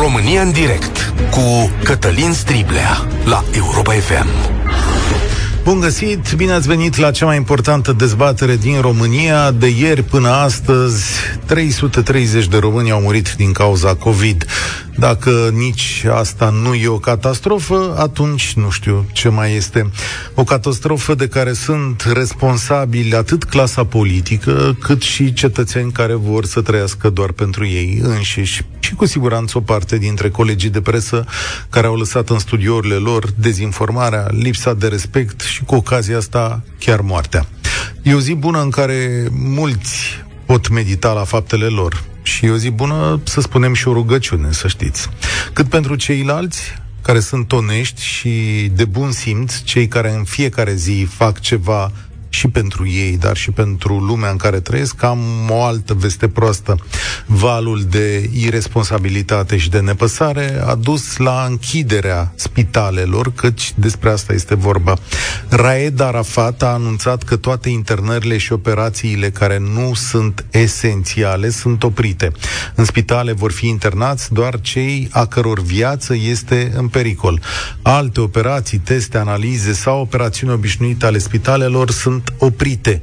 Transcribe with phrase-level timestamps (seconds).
[0.00, 4.26] România în direct cu Cătălin Striblea la Europa FM.
[5.64, 9.50] Bun găsit, bine ați venit la cea mai importantă dezbatere din România.
[9.50, 11.04] De ieri până astăzi,
[11.46, 14.44] 330 de români au murit din cauza COVID.
[14.98, 19.90] Dacă nici asta nu e o catastrofă, atunci nu știu ce mai este.
[20.34, 26.60] O catastrofă de care sunt responsabili atât clasa politică, cât și cetățeni care vor să
[26.60, 28.62] trăiască doar pentru ei înșiși.
[28.78, 31.24] Și cu siguranță o parte dintre colegii de presă
[31.70, 37.00] care au lăsat în studiourile lor dezinformarea, lipsa de respect și cu ocazia asta chiar
[37.00, 37.46] moartea.
[38.02, 42.04] E o zi bună în care mulți pot medita la faptele lor.
[42.26, 45.08] Și e o zi bună să spunem și o rugăciune, să știți.
[45.52, 46.60] Cât pentru ceilalți,
[47.02, 48.30] care sunt onești și
[48.74, 51.92] de bun simț, cei care în fiecare zi fac ceva
[52.36, 55.18] și pentru ei, dar și pentru lumea în care trăiesc, am
[55.48, 56.76] o altă veste proastă.
[57.26, 64.54] Valul de irresponsabilitate și de nepăsare a dus la închiderea spitalelor, căci despre asta este
[64.54, 64.96] vorba.
[65.48, 72.32] Raed Arafat a anunțat că toate internările și operațiile care nu sunt esențiale sunt oprite.
[72.74, 77.40] În spitale vor fi internați doar cei a căror viață este în pericol.
[77.82, 83.00] Alte operații, teste, analize sau operațiuni obișnuite ale spitalelor sunt oprite.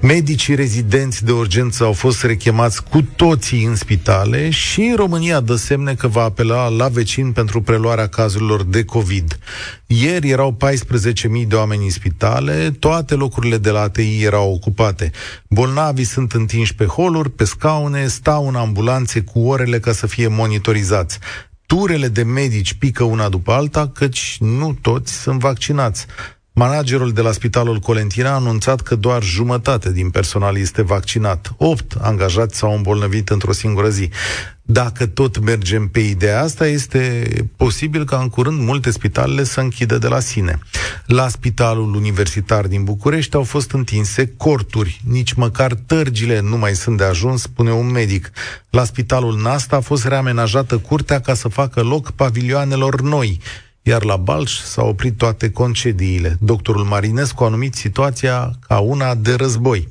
[0.00, 5.94] Medicii rezidenți de urgență au fost rechemați cu toții în spitale și România dă semne
[5.94, 9.38] că va apela la vecin pentru preluarea cazurilor de COVID.
[9.86, 15.10] Ieri erau 14.000 de oameni în spitale, toate locurile de la ATI erau ocupate.
[15.48, 20.28] Bolnavii sunt întinși pe holuri, pe scaune, stau în ambulanțe cu orele ca să fie
[20.28, 21.18] monitorizați
[21.70, 26.06] turele de medici pică una după alta, căci nu toți sunt vaccinați.
[26.52, 31.54] Managerul de la Spitalul Colentina a anunțat că doar jumătate din personal este vaccinat.
[31.56, 34.10] Opt angajați s-au îmbolnăvit într-o singură zi.
[34.62, 39.98] Dacă tot mergem pe ideea asta, este posibil ca în curând multe spitalele să închidă
[39.98, 40.58] de la sine.
[41.06, 46.96] La Spitalul Universitar din București au fost întinse corturi, nici măcar tărgile nu mai sunt
[46.96, 48.30] de ajuns, spune un medic.
[48.70, 53.40] La Spitalul Nasta a fost reamenajată curtea ca să facă loc pavilioanelor noi
[53.82, 56.36] iar la Balș s-au oprit toate concediile.
[56.40, 59.88] Doctorul Marinescu a numit situația ca una de război.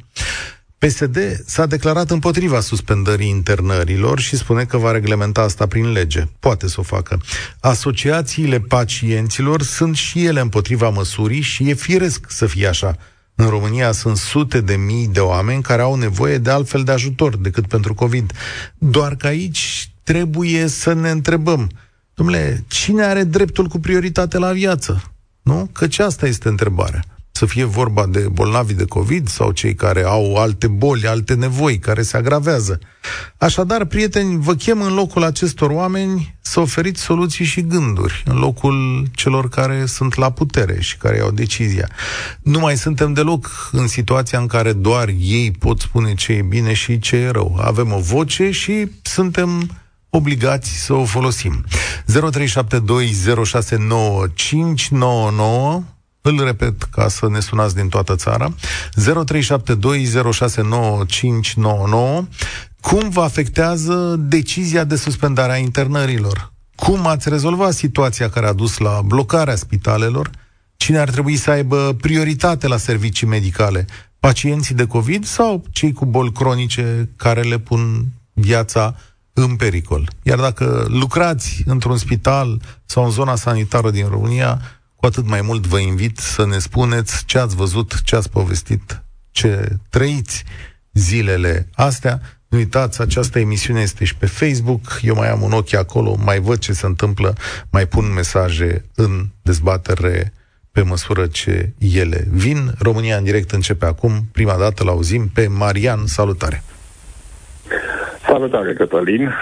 [0.78, 6.28] PSD s-a declarat împotriva suspendării internărilor și spune că va reglementa asta prin lege.
[6.40, 7.22] Poate să o facă.
[7.60, 12.98] Asociațiile pacienților sunt și ele împotriva măsurii și e firesc să fie așa.
[13.36, 17.38] În România sunt sute de mii de oameni care au nevoie de altfel de ajutor
[17.38, 18.32] decât pentru COVID.
[18.78, 21.70] Doar că aici trebuie să ne întrebăm–
[22.20, 25.04] Dom'le, cine are dreptul cu prioritate la viață?
[25.42, 25.70] Nu?
[25.74, 27.04] Căci asta este întrebarea.
[27.32, 31.80] Să fie vorba de bolnavi de COVID sau cei care au alte boli, alte nevoi,
[31.80, 32.80] care se agravează.
[33.38, 39.08] Așadar, prieteni, vă chem în locul acestor oameni să oferiți soluții și gânduri, în locul
[39.16, 41.90] celor care sunt la putere și care iau decizia.
[42.42, 46.74] Nu mai suntem deloc în situația în care doar ei pot spune ce e bine
[46.74, 47.60] și ce e rău.
[47.62, 49.70] Avem o voce și suntem
[50.10, 51.66] obligați să o folosim.
[52.12, 52.18] 0372069599
[56.22, 58.56] îl repet ca să ne sunați din toată țara 0372069599
[62.82, 66.54] Cum vă afectează decizia de suspendare a internărilor?
[66.76, 70.30] Cum ați rezolvat situația care a dus la blocarea spitalelor?
[70.78, 73.86] Cine ar trebui să aibă prioritate la servicii medicale?
[74.20, 78.96] Pacienții de COVID sau cei cu boli cronice care le pun viața
[79.44, 80.10] în pericol.
[80.24, 84.62] Iar dacă lucrați într-un spital sau în zona sanitară din România,
[84.96, 89.04] cu atât mai mult vă invit să ne spuneți ce ați văzut, ce ați povestit,
[89.32, 90.44] ce trăiți
[90.94, 92.22] zilele astea.
[92.48, 96.40] Nu uitați, această emisiune este și pe Facebook, eu mai am un ochi acolo, mai
[96.40, 97.36] văd ce se întâmplă,
[97.70, 100.34] mai pun mesaje în dezbatere
[100.72, 102.74] pe măsură ce ele vin.
[102.80, 106.06] România în direct începe acum, prima dată l-auzim pe Marian.
[106.06, 106.64] Salutare!
[108.26, 109.34] Salutare, Cătălin!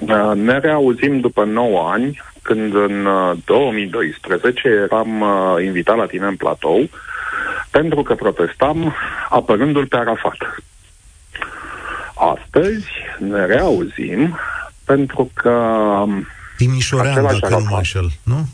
[0.00, 3.08] Uh, ne reauzim după 9 ani, când în
[3.44, 6.88] 2012 uh, eram uh, invitat la tine în platou,
[7.70, 8.94] pentru că protestam
[9.28, 10.62] apărându-l pe Arafat.
[12.14, 12.86] Astăzi
[13.18, 14.38] ne reauzim
[14.84, 15.50] pentru că...
[15.50, 16.26] Um,
[16.56, 18.46] Timișorean, dacă Arafat, nu mă înșel, nu?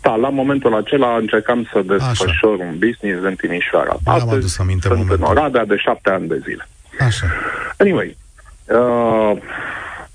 [0.00, 2.64] Da, la momentul acela încercam să desfășor Așa.
[2.64, 3.96] un business în Timișoara.
[4.04, 6.68] Astăzi sunt în Oradea de șapte ani de zile.
[7.00, 7.26] Așa.
[7.76, 8.16] Anyway,
[8.70, 9.32] Uh,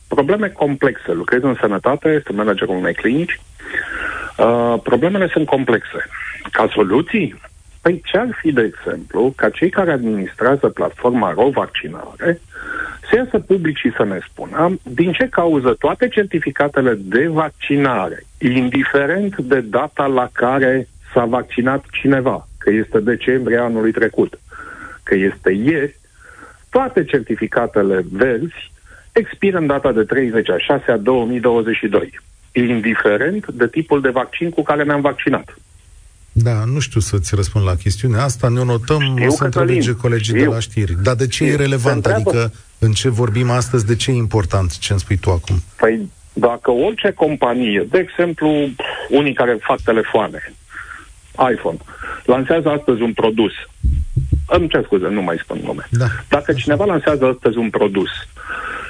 [0.07, 1.11] probleme complexe.
[1.11, 3.39] Lucrez în sănătate, este managerul unei clinici.
[4.37, 6.05] Uh, problemele sunt complexe.
[6.51, 7.35] Ca soluții?
[7.81, 12.41] Păi ce ar fi, de exemplu, ca cei care administrează platforma RO Vaccinare
[13.09, 19.37] să iasă public și să ne spună din ce cauză toate certificatele de vaccinare, indiferent
[19.37, 24.39] de data la care s-a vaccinat cineva, că este decembrie anului trecut,
[25.03, 25.99] că este ieri,
[26.75, 28.71] toate certificatele verzi
[29.11, 32.19] expiră în data de 30 a 6 a 2022,
[32.51, 35.57] indiferent de tipul de vaccin cu care ne-am vaccinat.
[36.31, 40.33] Da, nu știu să-ți răspund la chestiunea asta, ne notăm, știu o să întrelege colegii
[40.33, 40.47] știu.
[40.47, 40.95] de la știri.
[41.03, 41.53] Dar de ce știu.
[41.53, 42.05] e relevant?
[42.05, 45.55] Adică în ce vorbim astăzi, de ce e important ce îmi spui tu acum?
[45.77, 48.69] Păi dacă orice companie, de exemplu,
[49.09, 50.53] unii care fac telefoane,
[51.51, 51.77] iPhone,
[52.25, 53.53] lansează astăzi un produs,
[54.47, 55.87] îmi cer scuze, nu mai spun nume.
[55.89, 56.05] Da.
[56.29, 58.09] Dacă cineva lansează astăzi un produs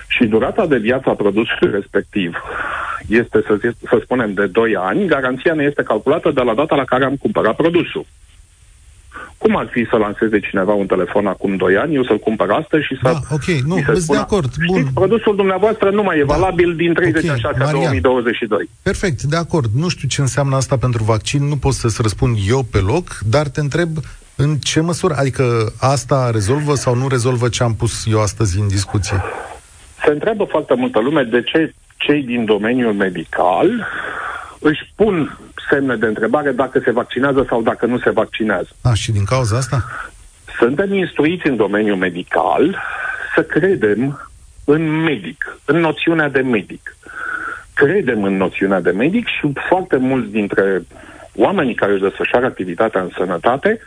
[0.07, 2.35] și durata de viață a produsului respectiv
[3.07, 6.75] este, să, zi, să spunem, de 2 ani, garanția ne este calculată de la data
[6.75, 8.05] la care am cumpărat produsul.
[9.37, 12.85] Cum ar fi să lanseze cineva un telefon acum 2 ani, eu să-l cumpăr astăzi
[12.85, 13.09] și să...
[13.11, 14.51] Da, ok, nu, sunt de acord.
[14.65, 14.77] Bun.
[14.77, 16.33] Știți, produsul dumneavoastră nu mai e da.
[16.33, 18.69] valabil din 36 okay, 2022.
[18.81, 19.69] Perfect, de acord.
[19.73, 23.47] Nu știu ce înseamnă asta pentru vaccin, nu pot să-ți răspund eu pe loc, dar
[23.47, 23.89] te întreb
[24.35, 28.67] în ce măsură, adică asta rezolvă sau nu rezolvă ce am pus eu astăzi în
[28.67, 29.21] discuție?
[30.03, 33.87] Se întreabă foarte multă lume de ce cei din domeniul medical
[34.59, 35.37] își pun
[35.69, 38.69] semne de întrebare dacă se vaccinează sau dacă nu se vaccinează.
[38.81, 39.85] A, și din cauza asta?
[40.57, 42.81] Suntem instruiți în domeniul medical
[43.35, 44.29] să credem
[44.63, 46.95] în medic, în noțiunea de medic.
[47.73, 50.81] Credem în noțiunea de medic și foarte mulți dintre
[51.35, 53.79] oamenii care își desfășoară activitatea în sănătate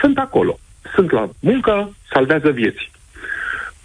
[0.00, 0.58] sunt acolo.
[0.94, 2.90] Sunt la muncă, salvează vieți.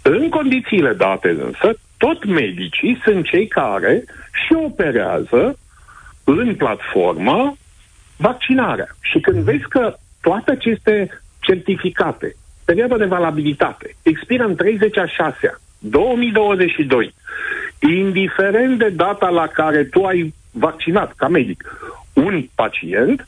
[0.02, 5.58] În condițiile date însă, tot medicii sunt cei care și operează
[6.24, 7.56] în platformă
[8.16, 8.88] vaccinarea.
[9.00, 15.60] Și când vezi că toate aceste certificate, perioada de valabilitate, expiră în 30 a 6
[15.78, 17.14] 2022,
[17.80, 21.64] indiferent de data la care tu ai vaccinat ca medic
[22.12, 23.26] un pacient,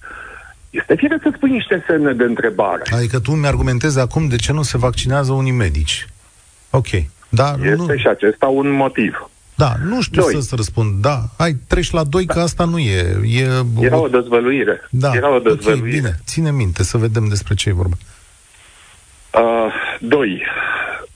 [0.72, 2.82] este fie să spui niște semne de întrebare.
[2.94, 6.06] Adică tu mi-argumentezi acum de ce nu se vaccinează unii medici.
[6.70, 6.88] Ok.
[7.28, 7.96] Da, este nu...
[7.96, 9.30] și acesta un motiv.
[9.54, 10.32] Da, nu știu doi.
[10.32, 11.02] să-ți răspund.
[11.02, 12.34] Da, hai, treci la doi, da.
[12.34, 13.20] că asta nu e...
[13.26, 14.88] e Era o dezvăluire.
[14.90, 15.88] Da, Era o dezvăluire.
[15.88, 17.96] Okay, bine, ține minte să vedem despre ce e vorba.
[19.34, 20.42] Uh, doi,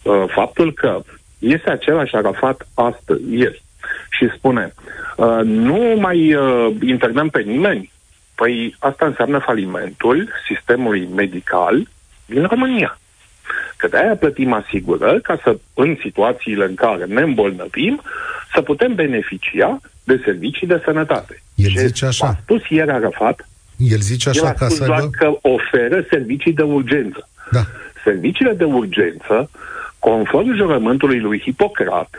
[0.03, 1.03] uh, faptul că
[1.39, 3.63] este același Arafat astăzi, ieri,
[4.11, 4.75] și spune
[5.17, 7.93] uh, nu mai uh, internăm pe nimeni,
[8.37, 11.89] păi asta înseamnă falimentul sistemului medical
[12.27, 12.99] din România.
[13.77, 18.03] Că de-aia plătim asigurări ca să, în situațiile în care ne îmbolnăvim,
[18.55, 21.43] să putem beneficia de servicii de sănătate.
[21.55, 22.27] El Ce zice așa.
[22.27, 26.07] A spus ieri Arafat, el zice așa el a ca spus să doar că oferă
[26.11, 27.29] servicii de urgență.
[27.51, 27.61] Da.
[28.05, 29.51] Serviciile de urgență,
[29.99, 32.11] conform jurământului lui Hipocrat,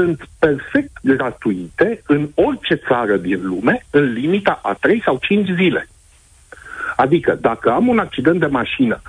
[0.00, 5.88] sunt perfect gratuite în orice țară din lume, în limita a 3 sau 5 zile.
[6.96, 9.00] Adică, dacă am un accident de mașină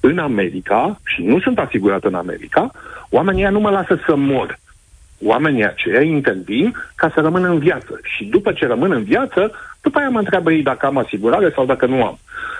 [0.00, 2.70] în America și nu sunt asigurat în America,
[3.10, 4.58] oamenii nu mă lasă să mor.
[5.24, 8.00] Oamenii aceia intervin ca să rămân în viață.
[8.02, 9.50] Și după ce rămân în viață,
[9.80, 12.18] după aia mă întreabă ei dacă am asigurare sau dacă nu am.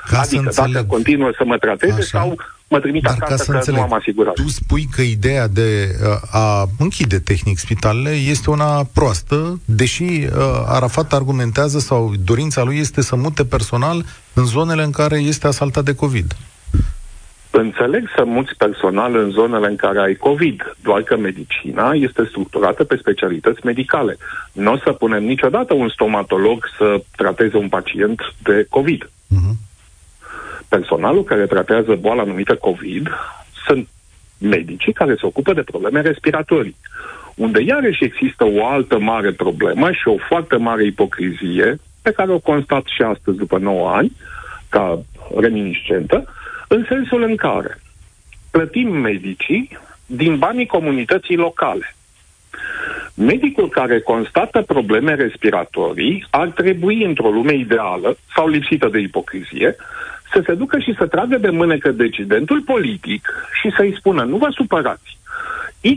[0.08, 2.18] Ca adică dacă continuă să mă trateze Așa.
[2.18, 2.36] sau
[2.68, 4.42] mă trimit Dar acasă ca să că înțeleg, nu am asigurare.
[4.42, 10.28] Tu spui că ideea de uh, a închide tehnic spitalele este una proastă, deși uh,
[10.66, 15.84] Arafat argumentează sau dorința lui este să mute personal în zonele în care este asaltat
[15.84, 16.36] de COVID.
[17.50, 22.84] Înțeleg să muți personal în zonele în care ai COVID, doar că medicina este structurată
[22.84, 24.16] pe specialități medicale.
[24.52, 29.04] Nu o să punem niciodată un stomatolog să trateze un pacient de COVID.
[29.04, 29.54] Uh-huh.
[30.68, 33.10] Personalul care tratează boala numită COVID
[33.66, 33.88] sunt
[34.38, 36.76] medicii care se ocupă de probleme respiratorii,
[37.34, 42.38] unde iarăși există o altă mare problemă și o foarte mare ipocrizie, pe care o
[42.38, 44.12] constat și astăzi după 9 ani,
[44.68, 44.98] ca
[45.36, 46.24] reminiscentă,
[46.72, 47.80] în sensul în care
[48.50, 51.94] plătim medicii din banii comunității locale.
[53.14, 59.76] Medicul care constată probleme respiratorii ar trebui, într-o lume ideală sau lipsită de ipocrizie,
[60.32, 63.28] să se ducă și să tragă de mânecă decidentul politic
[63.60, 65.18] și să-i spună, nu vă supărați,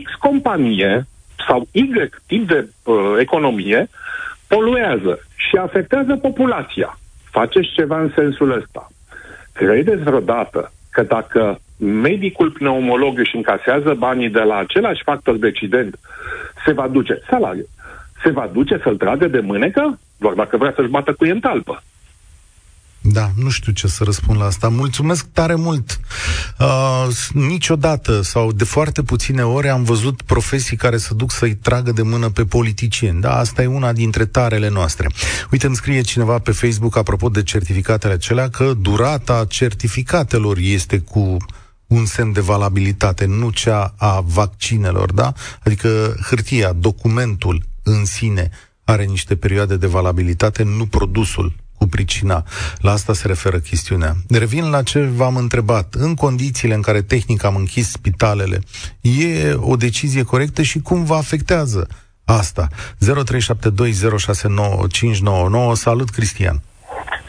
[0.02, 1.06] X companie
[1.46, 1.90] sau Y
[2.26, 3.88] tip de uh, economie
[4.46, 6.98] poluează și afectează populația.
[7.30, 8.88] Faceți ceva în sensul ăsta.
[9.54, 15.98] Credeți vreodată că dacă medicul pneumolog își încasează banii de la același factor decident,
[16.64, 17.68] se va duce salariul,
[18.22, 21.82] se va duce să-l tragă de mânecă, doar dacă vrea să-și bată cu în talpă.
[23.06, 24.68] Da, nu știu ce să răspund la asta.
[24.68, 26.00] Mulțumesc tare mult.
[26.58, 31.92] Uh, niciodată sau de foarte puține ori am văzut profesii care să duc să-i tragă
[31.92, 33.20] de mână pe politicieni.
[33.20, 35.08] Da, asta e una dintre tarele noastre.
[35.50, 41.36] Uite, îmi scrie cineva pe Facebook, apropo de certificatele acelea, că durata certificatelor este cu
[41.86, 45.32] un semn de valabilitate, nu cea a vaccinelor, da?
[45.64, 48.50] Adică hârtia, documentul în sine
[48.84, 52.44] are niște perioade de valabilitate, nu produsul cu pricina.
[52.78, 54.12] La asta se referă chestiunea.
[54.28, 55.94] Revin la ce v-am întrebat.
[56.06, 58.58] În condițiile în care tehnic am închis spitalele,
[59.00, 61.88] e o decizie corectă și cum vă afectează
[62.24, 62.66] asta?
[62.68, 62.74] 0372069599.
[65.72, 66.60] Salut, Cristian!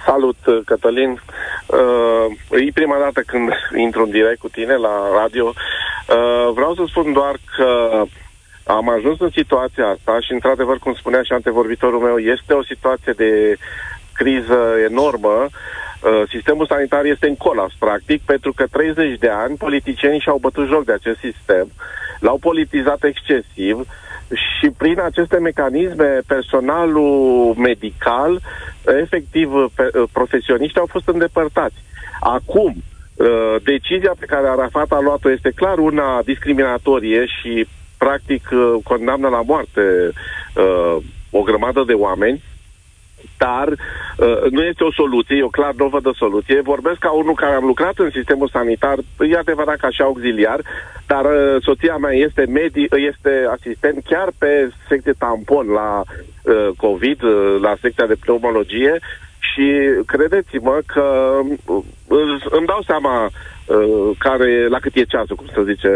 [0.05, 1.12] Salut, Cătălin!
[1.12, 2.25] Uh,
[2.67, 5.45] e prima dată când intru în direct cu tine la radio.
[5.45, 5.53] Uh,
[6.53, 7.69] vreau să spun doar că
[8.65, 13.12] am ajuns în situația asta și, într-adevăr, cum spunea și antevorbitorul meu, este o situație
[13.12, 13.57] de
[14.15, 15.36] criză enormă.
[15.48, 20.67] Uh, sistemul sanitar este în colaps, practic, pentru că 30 de ani politicienii și-au bătut
[20.67, 21.67] joc de acest sistem,
[22.19, 23.88] l-au politizat excesiv
[24.27, 28.41] și prin aceste mecanisme personalul medical,
[29.01, 29.50] efectiv,
[30.12, 31.75] profesioniști au fost îndepărtați.
[32.19, 32.75] Acum,
[33.15, 37.67] uh, decizia pe care Arafat a luat-o este clar una discriminatorie și
[37.98, 40.12] practic uh, condamnă la moarte
[41.29, 42.41] o grămadă de oameni
[43.37, 46.61] dar uh, nu este o soluție, eu clar nu văd o soluție.
[46.61, 48.97] Vorbesc ca unul care am lucrat în sistemul sanitar,
[49.29, 50.59] e adevărat ca și auxiliar,
[51.07, 57.21] dar uh, soția mea este, medi- este asistent chiar pe secție tampon la uh, COVID,
[57.21, 58.99] uh, la secția de pneumologie
[59.39, 59.67] și
[60.05, 61.83] credeți-mă că uh,
[62.49, 65.89] îmi dau seama uh, care, la cât e ceasul, cum se zice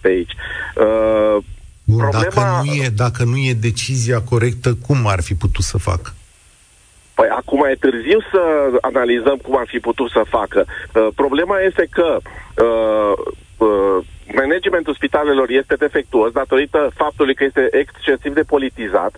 [0.00, 0.34] pe aici.
[0.76, 1.44] Uh,
[1.84, 2.30] Bun, problema...
[2.34, 6.14] dacă, nu e, dacă nu e decizia corectă, cum ar fi putut să facă?
[7.18, 8.42] Păi acum e târziu să
[8.80, 10.64] analizăm cum ar fi putut să facă.
[10.66, 12.18] Uh, problema este că
[12.64, 13.12] uh,
[13.58, 14.04] uh,
[14.34, 19.12] managementul spitalelor este defectuos datorită faptului că este excesiv de politizat,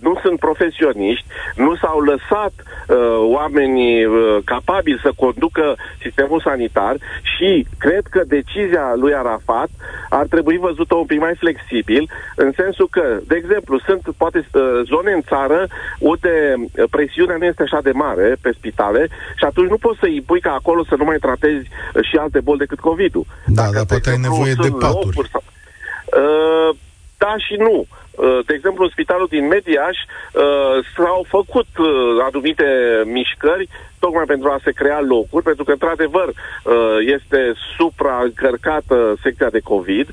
[0.00, 1.26] nu sunt profesioniști,
[1.56, 2.96] nu s-au lăsat uh,
[3.38, 9.68] oamenii uh, capabili să conducă sistemul sanitar și cred că decizia lui Arafat
[10.10, 14.62] ar trebui văzută un pic mai flexibil, în sensul că, de exemplu, sunt poate uh,
[14.84, 16.54] zone în țară unde
[16.90, 20.52] presiunea nu este așa de mare pe spitale și atunci nu poți să impui ca
[20.52, 21.68] acolo să nu mai tratezi
[22.08, 23.26] și alte boli decât COVID-ul.
[23.46, 25.28] Da, Dacă, dar poate ai nevoie de paturi.
[25.32, 25.42] Sau,
[26.22, 26.76] uh,
[27.18, 27.86] da și nu.
[28.10, 31.88] Uh, de exemplu, în spitalul din Mediaș uh, s-au făcut uh,
[32.28, 32.64] anumite
[33.04, 39.60] mișcări tocmai pentru a se crea locuri, pentru că, într-adevăr, uh, este supraîncărcată secția de
[39.60, 40.08] COVID,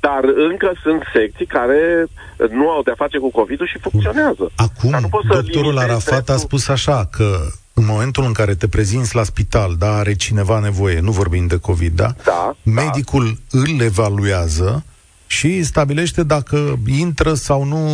[0.00, 2.06] dar încă sunt secții care
[2.50, 4.50] nu au de-a face cu COVID-ul și funcționează.
[4.56, 7.26] Acum, doctorul Arafat a spus așa că
[7.78, 11.56] în momentul în care te prezinți la spital, da, are cineva nevoie, nu vorbim de
[11.56, 12.14] COVID, da?
[12.24, 12.56] Da.
[12.62, 13.58] Medicul da.
[13.60, 14.84] îl evaluează
[15.26, 17.84] și stabilește dacă intră sau nu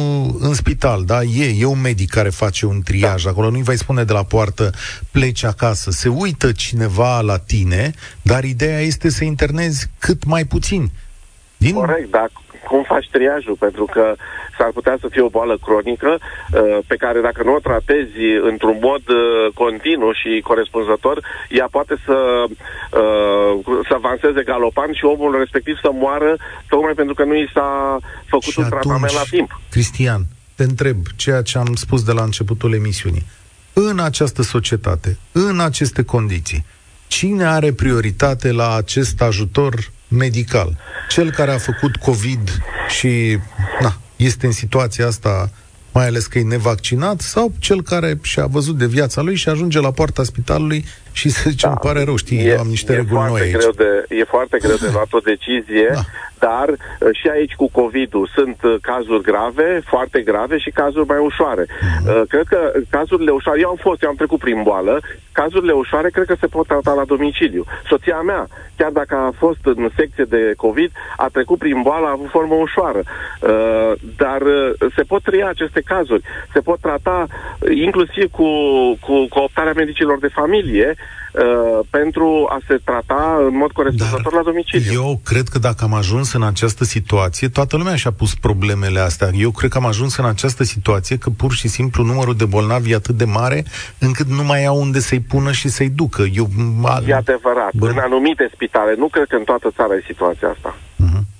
[0.40, 1.22] în spital, da?
[1.22, 3.30] E, e un medic care face un triaj da.
[3.30, 4.70] acolo, nu-i vai spune de la poartă
[5.10, 5.90] pleci acasă.
[5.90, 10.90] Se uită cineva la tine, dar ideea este să internezi cât mai puțin.
[11.56, 11.74] Din...
[11.74, 12.26] Corect, da
[12.68, 14.14] cum faci triajul, pentru că
[14.58, 18.18] s-ar putea să fie o boală cronică uh, pe care dacă nu o tratezi
[18.50, 21.16] într-un mod uh, continuu și corespunzător,
[21.48, 26.36] ea poate să, uh, să avanseze galopant și omul respectiv să moară
[26.68, 29.60] tocmai pentru că nu i s-a făcut și un atunci, tratament la timp.
[29.70, 30.22] Cristian,
[30.54, 33.26] te întreb ceea ce am spus de la începutul emisiunii.
[33.72, 36.64] În această societate, în aceste condiții,
[37.06, 39.74] cine are prioritate la acest ajutor
[40.16, 40.76] medical.
[41.08, 42.58] Cel care a făcut COVID
[42.98, 43.38] și
[43.80, 45.50] na, este în situația asta,
[45.92, 49.80] mai ales că e nevaccinat, sau cel care și-a văzut de viața lui și ajunge
[49.80, 52.92] la poarta spitalului și se zice, da, îmi pare rău, știi, e, eu am niște
[52.92, 53.56] e reguli noi aici.
[53.56, 56.00] Greu de, e foarte greu de luat o decizie, da.
[56.38, 61.18] dar uh, și aici cu COVID-ul sunt uh, cazuri grave, foarte grave și cazuri mai
[61.18, 61.64] ușoare.
[61.64, 62.26] Uh-huh.
[62.28, 65.00] Cred că cazurile ușoare, eu am fost, eu am trecut prin boală,
[65.32, 67.64] cazurile ușoare cred că se pot trata la domiciliu.
[67.88, 72.10] Soția mea, chiar dacă a fost în secție de COVID, a trecut prin boală, a
[72.10, 73.02] avut formă ușoară.
[73.04, 74.42] Uh, dar
[74.96, 77.26] se pot tria aceste cazuri, se pot trata
[77.74, 78.48] inclusiv cu,
[79.00, 80.94] cu cooptarea medicilor de familie,
[81.34, 84.92] Uh, pentru a se trata în mod corespunzător la domiciliu.
[84.92, 89.28] Eu cred că dacă am ajuns în această situație, toată lumea și-a pus problemele astea.
[89.34, 92.90] Eu cred că am ajuns în această situație că pur și simplu numărul de bolnavi
[92.90, 93.64] e atât de mare
[93.98, 96.22] încât nu mai au unde să-i pună și să-i ducă.
[96.34, 96.48] Eu,
[97.06, 97.70] e adevărat.
[97.72, 97.88] Bă...
[97.88, 100.76] În anumite spitale, nu cred că în toată țara e situația asta.
[100.76, 101.33] Uh-huh.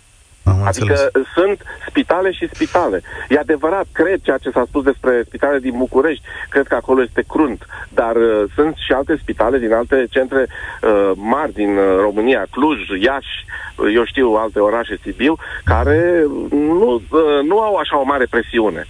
[0.45, 1.27] Am adică înțeles.
[1.35, 3.03] sunt spitale și spitale.
[3.29, 7.25] E adevărat, cred ceea ce s-a spus despre spitale din București, cred că acolo este
[7.29, 12.47] crunt, dar uh, sunt și alte spitale din alte centre uh, mari din uh, România,
[12.51, 13.45] Cluj, Iași,
[13.77, 18.87] uh, eu știu alte orașe, Sibiu, care nu, uh, nu au așa o mare presiune.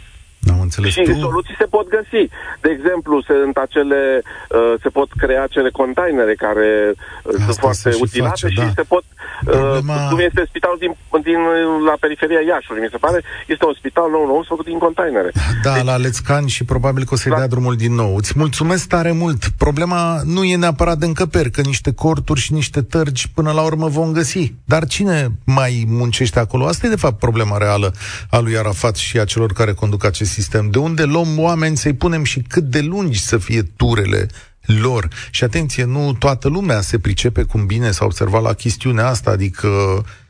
[0.50, 0.90] Am înțeles.
[0.92, 1.12] Și tu...
[1.28, 2.22] soluții se pot găsi.
[2.64, 7.60] De exemplu, sunt acele, uh, se pot crea acele containere care uh, Asta sunt se
[7.60, 8.72] foarte și utilate face, și da.
[8.74, 9.04] se pot...
[9.44, 11.40] Problema- Uh, cum este spitalul din, din,
[11.88, 15.30] la periferia Iașului, mi se pare, este un spital nou, nou, făcut din containere.
[15.62, 17.36] Da, la Lețcan și probabil că o să-i Da.
[17.36, 18.16] dea drumul din nou.
[18.16, 19.44] Îți mulțumesc tare mult.
[19.58, 23.88] Problema nu e neapărat de încăperi, că niște corturi și niște tărgi până la urmă
[23.88, 24.54] vom găsi.
[24.64, 26.66] Dar cine mai muncește acolo?
[26.66, 27.92] Asta e de fapt problema reală
[28.30, 30.70] a lui Arafat și a celor care conduc acest sistem.
[30.70, 34.26] De unde luăm oameni să-i punem și cât de lungi să fie turele
[34.66, 35.08] lor.
[35.30, 39.68] Și atenție, nu toată lumea se pricepe cum bine s-a observat la chestiunea asta, adică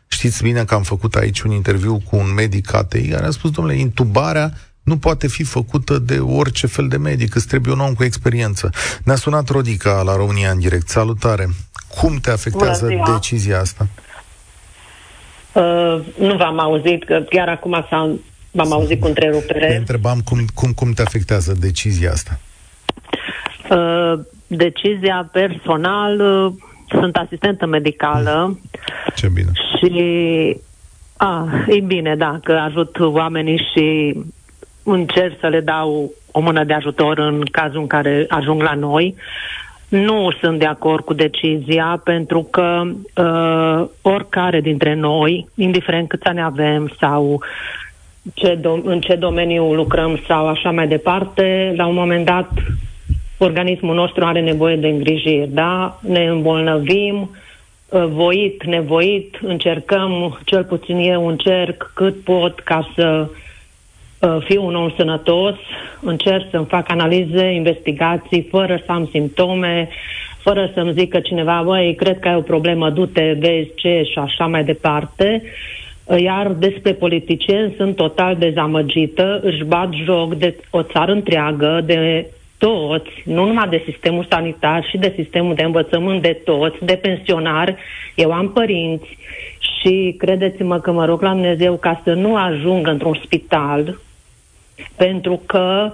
[0.07, 3.51] știți bine că am făcut aici un interviu cu un medic ATI care a spus,
[3.51, 7.95] domnule, intubarea nu poate fi făcută de orice fel de medic, îți trebuie un om
[7.95, 8.71] cu experiență.
[9.05, 10.89] Ne-a sunat Rodica la România în direct.
[10.89, 11.49] Salutare!
[12.01, 13.13] Cum te afectează Bună ziua.
[13.15, 13.87] decizia asta?
[15.53, 18.11] Uh, nu v-am auzit, că chiar acum s-a,
[18.55, 19.77] v-am auzit cu Te întrerupere.
[19.77, 22.39] întrebam cum, cum, cum te afectează decizia asta.
[23.71, 26.53] Uh, decizia personal, uh,
[26.89, 28.59] sunt asistentă medicală
[29.15, 29.51] Ce bine.
[29.79, 30.57] și
[31.17, 34.17] a, e bine, da, că ajut oamenii și
[34.83, 39.15] încerc să le dau o mână de ajutor în cazul în care ajung la noi.
[39.89, 42.83] Nu sunt de acord cu decizia pentru că
[43.15, 47.43] uh, oricare dintre noi, indiferent câți ani avem sau
[48.33, 52.51] ce dom- în ce domeniu lucrăm sau așa mai departe, la un moment dat
[53.39, 55.99] organismul nostru are nevoie de îngrijiri, da?
[56.01, 57.31] Ne îmbolnăvim,
[57.89, 63.29] uh, voit, nevoit, încercăm, cel puțin eu încerc cât pot ca să
[64.21, 65.55] uh, fiu un om sănătos,
[66.01, 69.89] încerc să-mi fac analize, investigații, fără să am simptome,
[70.39, 74.47] fără să-mi zică cineva, băi, cred că ai o problemă, du-te, vezi ce și așa
[74.47, 75.43] mai departe.
[75.43, 75.83] Uh,
[76.19, 82.27] Iar despre politicieni sunt total dezamăgită, își bat joc de o țară întreagă, de
[82.59, 87.77] toți, nu numai de sistemul sanitar și de sistemul de învățământ, de toți, de pensionari.
[88.15, 89.19] Eu am părinți
[89.59, 94.01] și credeți-mă că mă rog la Dumnezeu ca să nu ajung într-un spital,
[94.97, 95.93] pentru că,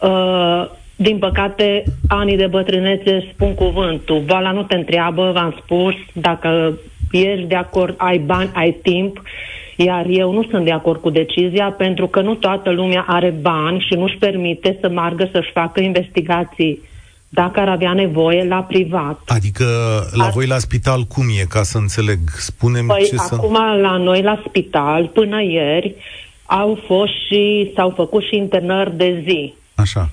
[0.00, 4.22] uh, din păcate, anii de bătrânețe spun cuvântul.
[4.26, 6.78] Vala nu te întreabă, v-am spus, dacă
[7.18, 9.22] ești de acord, ai bani, ai timp,
[9.76, 13.86] iar eu nu sunt de acord cu decizia pentru că nu toată lumea are bani
[13.88, 16.80] și nu-și permite să meargă să-și facă investigații
[17.28, 19.20] dacă ar avea nevoie la privat.
[19.26, 19.64] Adică
[20.12, 22.18] la Ar- voi la spital cum e, ca să înțeleg?
[22.36, 23.34] Spunem Păi ce să...
[23.34, 25.94] acum la noi la spital, până ieri,
[26.46, 29.54] au fost și, s-au făcut și internări de zi.
[29.74, 30.10] Așa.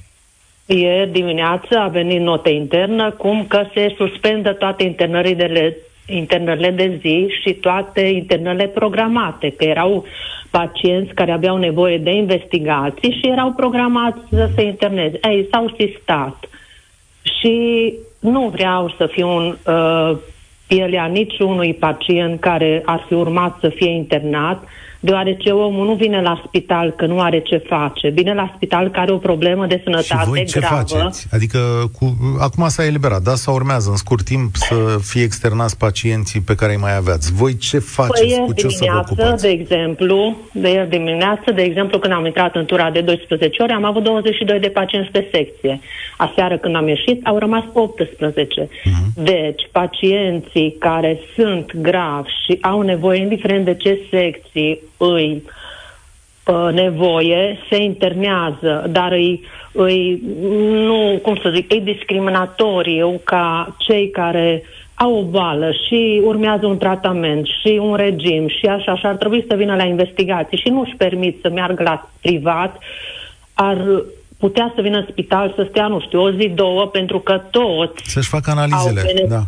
[0.66, 5.78] Ieri dimineață a venit notă internă cum că se suspendă toate internările,
[6.12, 10.06] internările de zi și toate internările programate, că erau
[10.50, 15.20] pacienți care aveau nevoie de investigații și erau programați să se interneze.
[15.30, 16.50] Ei, s-au sistat.
[17.40, 20.18] Și nu vreau să fiu un uh,
[20.68, 24.64] pielea niciunui pacient care ar fi urmat să fie internat,
[25.04, 29.00] deoarece omul nu vine la spital că nu are ce face, vine la spital că
[29.00, 30.76] are o problemă de Și sănătate voi ce gravă.
[30.76, 31.28] faceți?
[31.32, 31.60] Adică
[32.00, 33.36] cu, acum s-a eliberat, da?
[33.36, 37.34] Sau urmează în scurt timp să fie externați pacienții pe care îi mai aveați.
[37.34, 38.22] Voi ce faceți?
[38.22, 39.42] Păi ieri cu ce o să vă dimineață, ocupați?
[39.42, 43.74] de exemplu, de ieri dimineață, de exemplu, când am intrat în tura de 12 ore,
[43.74, 45.80] am avut 22 de pacienți pe secție.
[46.18, 48.70] Aseară când am ieșit, au rămas 18.
[48.84, 49.24] Mhm.
[49.24, 55.44] Deci, pacienții care sunt gravi și au nevoie, indiferent de ce secții îi
[56.46, 60.22] uh, nevoie, se internează, dar îi, îi,
[60.72, 66.78] nu, cum să zic, e discriminatoriu ca cei care au o boală și urmează un
[66.78, 70.80] tratament și un regim și așa, și ar trebui să vină la investigații și nu
[70.80, 72.78] își permit să meargă la privat,
[73.54, 73.78] ar
[74.38, 78.12] putea să vină în spital să stea, nu știu, o zi, două, pentru că toți
[78.12, 79.42] Să-și facă analizele, Au bene- da.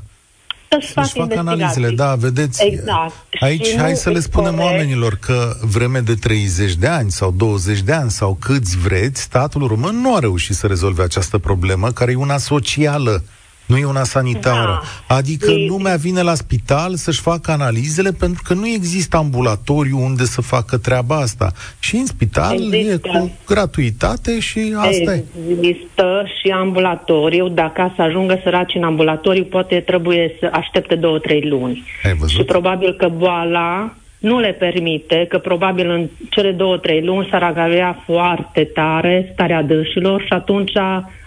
[0.80, 1.64] Să-și, Să-și facă facă investigații.
[1.64, 2.64] analizele, da, vedeți.
[2.64, 3.14] Exact.
[3.40, 4.70] Aici Și hai nu să le e spunem corect.
[4.72, 9.68] oamenilor că vreme de 30 de ani sau 20 de ani sau câți vreți, statul
[9.68, 13.24] român nu a reușit să rezolve această problemă, care e una socială.
[13.66, 14.82] Nu e una sanitară.
[15.08, 15.16] Da.
[15.16, 20.24] Adică E- lumea vine la spital să-și facă analizele pentru că nu există ambulatoriu unde
[20.24, 21.52] să facă treaba asta.
[21.80, 23.08] Și în spital Există.
[23.14, 25.24] e cu gratuitate și asta e.
[25.50, 27.48] Există și ambulatoriu.
[27.50, 31.84] Dacă să ajungă săraci în ambulatoriu, poate trebuie să aștepte două, trei luni.
[32.06, 32.38] Ai văzut?
[32.40, 37.44] Și probabil că boala nu le permite, că probabil în cele două, trei luni s-ar
[37.44, 40.72] agravea foarte tare starea dânșilor și atunci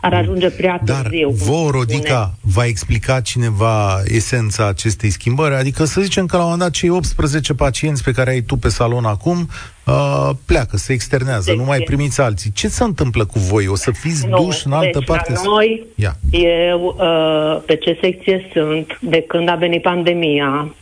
[0.00, 1.28] ar ajunge prea târziu.
[1.28, 5.54] Dar vă, Rodica, va explica cineva esența acestei schimbări?
[5.54, 8.56] Adică să zicem că la un moment dat cei 18 pacienți pe care ai tu
[8.56, 9.48] pe salon acum
[9.86, 12.52] uh, pleacă, se externează, de nu mai primiți alții.
[12.52, 13.66] Ce se întâmplă cu voi?
[13.68, 15.32] O să fiți nu, duși în altă deci parte?
[15.44, 16.16] noi, Ia.
[16.30, 20.74] eu uh, pe ce secție sunt, de când a venit pandemia,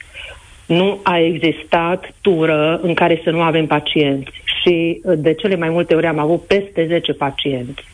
[0.66, 4.30] nu a existat tură în care să nu avem pacienți.
[4.62, 7.84] Și uh, de cele mai multe ori am avut peste 10 pacienți.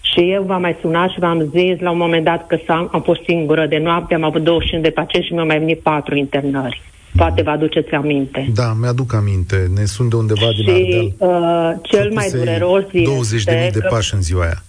[0.00, 3.02] Și eu v-am mai sunat și v-am zis la un moment dat că am, am
[3.02, 6.82] fost singură de noapte, am avut 25 de pacienți și mi-au mai venit 4 internări.
[7.16, 8.50] Poate vă aduceți aminte.
[8.54, 9.70] Da, mi-aduc aminte.
[9.74, 11.12] Ne sunt de undeva și, din Ardeal.
[11.18, 14.62] Uh, cel mai dureros 20 de mii de pași în ziua aia.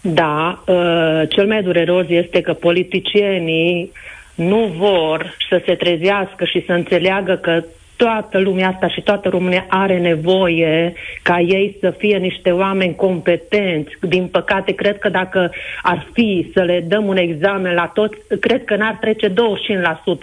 [0.00, 3.92] Da, uh, cel mai dureros este că politicienii
[4.40, 7.64] nu vor să se trezească și să înțeleagă că
[7.96, 13.92] toată lumea asta și toată România are nevoie ca ei să fie niște oameni competenți.
[14.00, 15.50] Din păcate, cred că dacă
[15.82, 19.32] ar fi să le dăm un examen la toți, cred că n-ar trece 25%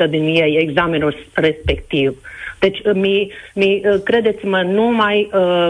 [0.09, 2.17] din ei examenul respectiv.
[2.59, 5.69] Deci, mi, mi, credeți-mă, nu mai uh,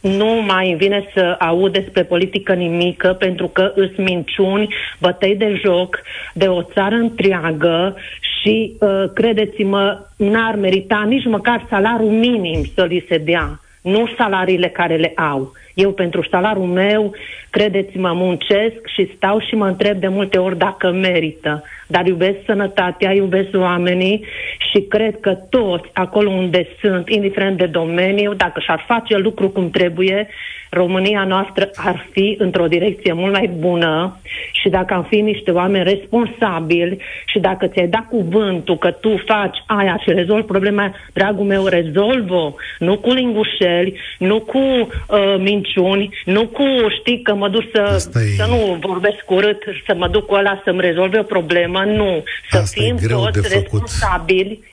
[0.00, 6.00] nu mai vine să aud despre politică nimică pentru că îs minciuni, bătăi de joc
[6.34, 7.96] de o țară întreagă
[8.40, 14.68] și, uh, credeți-mă, n-ar merita nici măcar salariul minim să li se dea, nu salariile
[14.68, 15.52] care le au.
[15.74, 17.14] Eu pentru salariul meu,
[17.50, 21.64] credeți-mă, muncesc și stau și mă întreb de multe ori dacă merită.
[21.86, 24.24] Dar iubesc sănătatea, iubesc oamenii
[24.70, 29.70] și cred că toți acolo unde sunt, indiferent de domeniu, dacă și-ar face lucru cum
[29.70, 30.28] trebuie,
[30.70, 34.16] România noastră ar fi într-o direcție mult mai bună
[34.52, 39.56] și dacă am fi niște oameni responsabili și dacă ți-ai dat cuvântul că tu faci
[39.66, 46.46] aia și rezolvi problema, dragul meu, rezolvă nu cu lingușeli, nu cu uh, minciuni, nu
[46.46, 46.64] cu
[46.98, 50.80] știi că mă duc să, să nu vorbesc urât, să mă duc cu ăla să-mi
[50.80, 52.22] rezolve o problemă, nu.
[52.50, 54.68] Să Asta fim toți responsabili.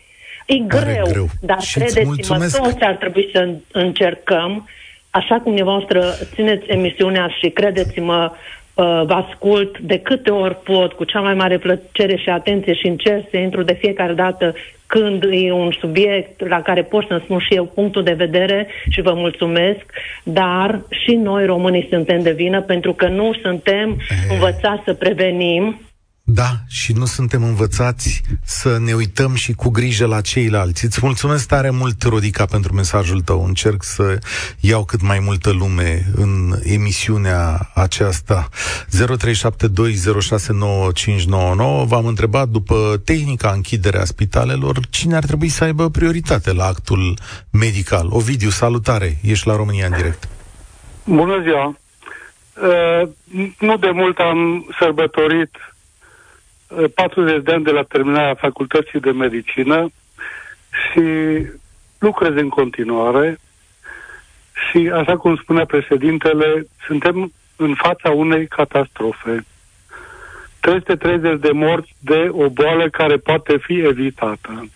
[0.45, 4.69] E greu, greu, dar credeți-mă, toți ar trebui să încercăm
[5.09, 8.37] așa cum dumneavoastră țineți emisiunea și credeți-mă, uh,
[8.83, 13.29] vă ascult de câte ori pot, cu cea mai mare plăcere și atenție și încerc
[13.29, 14.53] să intru de fiecare dată
[14.87, 19.01] când e un subiect la care pot să-mi spun și eu punctul de vedere și
[19.01, 19.85] vă mulțumesc,
[20.23, 23.97] dar și noi românii suntem de vină pentru că nu suntem
[24.29, 25.86] învățați să prevenim
[26.29, 30.85] da, și nu suntem învățați să ne uităm și cu grijă la ceilalți.
[30.85, 33.45] Îți mulțumesc tare mult, Rodica, pentru mesajul tău.
[33.45, 34.19] Încerc să
[34.59, 38.49] iau cât mai multă lume în emisiunea aceasta.
[38.49, 38.55] 0372069599.
[41.85, 47.17] V-am întrebat după tehnica închiderea spitalelor cine ar trebui să aibă prioritate la actul
[47.51, 48.07] medical.
[48.09, 49.17] Ovidiu, salutare!
[49.23, 50.27] Ești la România în direct.
[51.03, 51.65] Bună ziua!
[51.65, 51.73] Uh,
[53.59, 55.51] nu de mult am sărbătorit
[56.95, 59.91] 40 de ani de la terminarea facultății de medicină
[60.69, 61.01] și
[61.99, 63.39] lucrez în continuare
[64.69, 69.45] și, așa cum spunea președintele, suntem în fața unei catastrofe.
[70.59, 74.69] 330 de morți de o boală care poate fi evitată.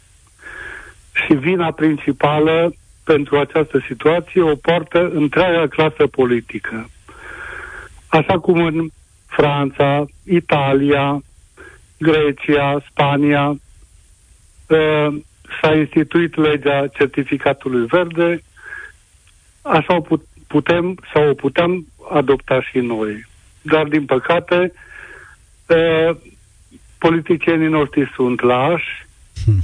[1.13, 2.73] Și vina principală
[3.03, 6.89] pentru această situație o poartă întreaga clasă politică.
[8.07, 8.87] Așa cum în
[9.27, 11.21] Franța, Italia,
[12.01, 15.21] Grecia, Spania, uh,
[15.61, 18.43] s-a instituit legea certificatului verde,
[19.61, 23.25] așa o putem sau o putem adopta și noi.
[23.61, 24.73] Dar, din păcate,
[25.65, 26.15] uh,
[26.97, 29.07] politicienii noștri sunt lași
[29.45, 29.63] hmm.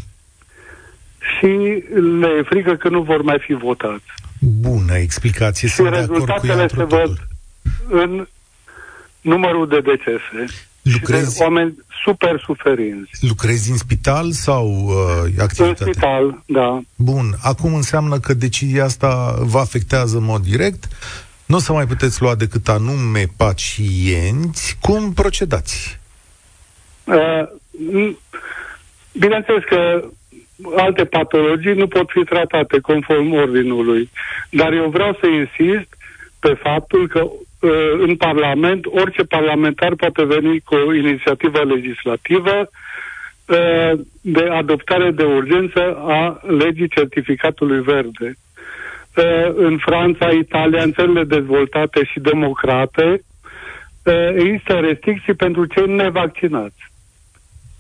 [1.19, 1.84] și
[2.19, 4.06] le e frică că nu vor mai fi votați.
[4.39, 7.28] Bună explicație, și rezultatele se văd
[7.89, 8.28] în
[9.21, 10.66] numărul de decese.
[10.93, 11.36] Lucrezi...
[11.36, 13.28] Și oameni super suferinți.
[13.28, 15.84] Lucrezi în spital sau uh, activitate?
[15.84, 16.82] În spital, da.
[16.95, 17.36] Bun.
[17.41, 20.88] Acum înseamnă că decizia asta vă afectează în mod direct.
[21.45, 24.78] Nu o să mai puteți lua decât anume pacienți.
[24.82, 26.00] Cum procedați?
[27.04, 27.47] Uh,
[29.12, 30.10] bineînțeles că
[30.76, 34.10] alte patologii nu pot fi tratate conform ordinului.
[34.50, 35.88] Dar eu vreau să insist
[36.39, 37.45] pe faptul că Uh,
[38.00, 42.70] în Parlament, orice parlamentar poate veni cu o inițiativă legislativă
[43.46, 48.38] uh, de adoptare de urgență a legii certificatului verde.
[49.15, 53.22] Uh, în Franța, Italia, în țările dezvoltate și democrate,
[54.36, 56.91] există restricții pentru cei nevaccinați.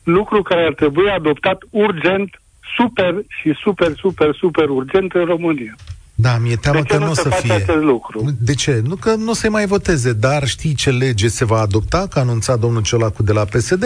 [0.03, 2.41] Lucru care ar trebui adoptat urgent
[2.77, 5.75] super și super, super, super urgent în România.
[6.19, 7.53] Da, mi-e teamă de ce că nu nu o se să face fie.
[7.53, 8.35] acest lucru?
[8.39, 8.81] De ce?
[8.85, 12.21] Nu că nu se mai voteze, dar știi ce lege se va adopta, că a
[12.21, 13.83] anunțat domnul Ciolacu de la PSD?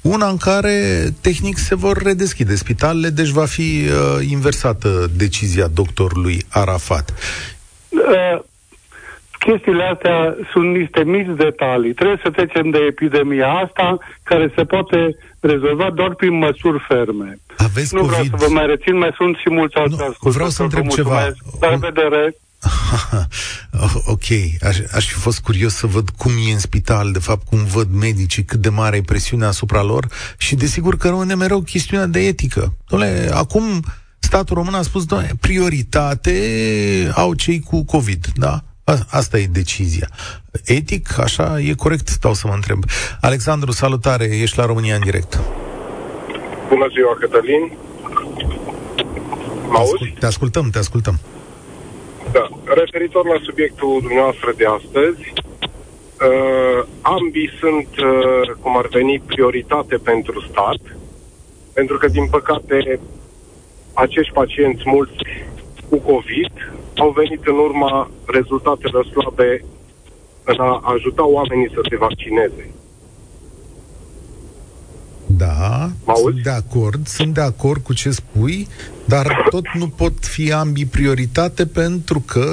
[0.00, 6.44] Una în care, tehnic, se vor redeschide spitalele, deci va fi uh, inversată decizia doctorului
[6.48, 7.14] Arafat.
[7.88, 8.42] Uh,
[9.46, 10.18] chestiile astea
[10.52, 11.92] sunt niște mici detalii.
[11.94, 17.38] Trebuie să trecem de epidemia asta, care se poate rezolva doar prin măsuri ferme.
[17.56, 18.12] Aveți nu COVID?
[18.16, 20.34] vreau să vă mai rețin, mai sunt și mulți alți Nu, ascultători.
[20.34, 21.10] vreau să întreb Vă ceva.
[21.10, 21.60] mulțumesc.
[21.60, 22.34] La revedere!
[24.06, 24.24] ok,
[24.62, 27.88] aș, aș fi fost curios să văd cum e în spital, de fapt cum văd
[27.92, 30.06] medicii, cât de mare e presiunea asupra lor
[30.38, 32.74] și desigur că rămâne mereu chestiunea de etică.
[32.88, 33.62] Dole, acum
[34.18, 36.32] statul român a spus, doamne, prioritate
[37.14, 38.62] au cei cu COVID, da?
[38.84, 40.08] A- Asta e decizia.
[40.64, 42.84] Etic, așa, e corect, stau să mă întreb.
[43.20, 45.40] Alexandru, salutare, ești la România în direct.
[46.68, 47.72] Bună ziua, Cătălin.
[49.68, 50.14] Mă auzi?
[50.18, 51.18] Te ascultăm, te ascultăm.
[52.32, 52.48] Da.
[52.74, 60.40] Referitor la subiectul dumneavoastră de astăzi, uh, ambii sunt, uh, cum ar veni, prioritate pentru
[60.50, 60.80] stat,
[61.72, 63.00] pentru că, din păcate,
[63.92, 65.22] acești pacienți mulți
[65.88, 66.52] cu COVID
[66.96, 69.64] au venit în urma rezultatelor slabe
[70.44, 72.70] în a ajuta oamenii să se vaccineze.
[75.26, 76.22] Da, Mă auzi?
[76.22, 78.68] sunt de acord, sunt de acord cu ce spui,
[79.04, 82.46] dar tot nu pot fi ambii prioritate pentru că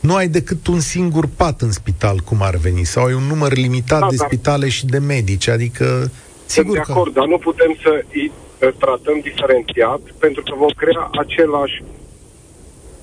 [0.00, 3.52] nu ai decât un singur pat în spital, cum ar veni, sau ai un număr
[3.54, 4.24] limitat Da, de da.
[4.24, 6.10] spitale și de medici, adică Sunt
[6.46, 6.92] sigur de că...
[6.92, 11.82] acord, dar nu putem să îi uh, tratăm diferențiat, pentru că vom crea același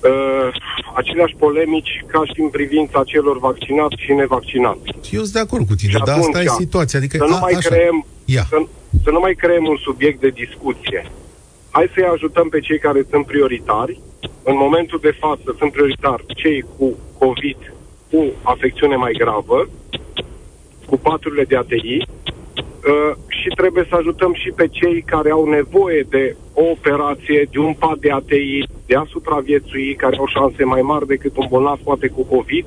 [0.02, 0.48] uh,
[0.94, 4.88] aceleași polemici ca și în privința celor vaccinați și nevaccinați.
[5.10, 7.16] Eu sunt de acord cu tine, Și dar asta e atunci, situația, adică...
[7.16, 7.68] Să nu a, mai așa.
[7.68, 8.44] creăm Ia.
[8.48, 8.56] să,
[9.04, 11.10] să nu mai creăm un subiect de discuție.
[11.70, 14.00] Hai să-i ajutăm pe cei care sunt prioritari.
[14.42, 17.60] În momentul de față sunt prioritari cei cu COVID,
[18.10, 19.68] cu afecțiune mai gravă,
[20.86, 26.06] cu paturile de ATI uh, și trebuie să ajutăm și pe cei care au nevoie
[26.08, 30.82] de o operație, de un pat de ATI, de a supraviețui, care au șanse mai
[30.82, 32.66] mari decât un bolnav poate cu COVID.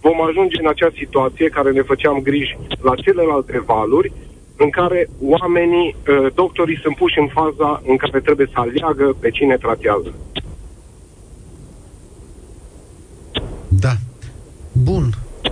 [0.00, 4.12] Vom ajunge în acea situație care ne făceam griji la celelalte valuri,
[4.56, 9.30] în care oamenii, uh, doctorii sunt puși în faza în care trebuie să aleagă pe
[9.30, 10.14] cine tratează.
[13.68, 13.92] Da.
[14.72, 15.04] Bun.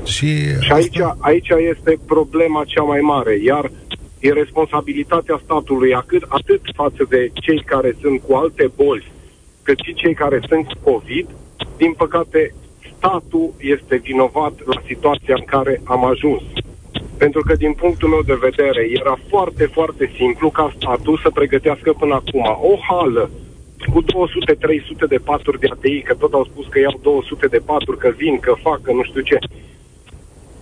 [0.04, 0.28] Și,
[0.60, 3.70] Și aici, aici este problema cea mai mare, iar
[4.26, 9.12] e responsabilitatea statului atât, atât față de cei care sunt cu alte boli,
[9.62, 11.26] cât și cei care sunt cu COVID.
[11.76, 12.54] Din păcate,
[12.96, 16.42] statul este vinovat la situația în care am ajuns.
[17.18, 21.92] Pentru că, din punctul meu de vedere, era foarte, foarte simplu ca statul să pregătească
[21.92, 23.30] până acum o hală
[23.92, 24.06] cu 200-300
[25.08, 28.38] de paturi de ATI, că tot au spus că iau 200 de paturi, că vin,
[28.38, 29.38] că fac, că nu știu ce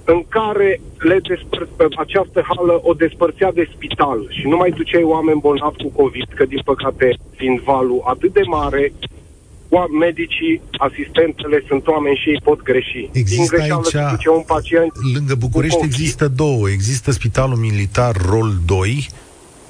[0.05, 5.41] în care le despăr- această hală o despărțea de spital și nu mai duceai oameni
[5.41, 8.93] bolnavi cu COVID, că din păcate, fiind valul atât de mare,
[9.69, 12.93] oa- medicii, asistentele sunt oameni și ei pot greși.
[12.93, 15.95] din Există greșeală se aici, duce un pacient lângă București cu COVID.
[15.99, 16.69] există două.
[16.69, 19.09] Există Spitalul Militar Rol 2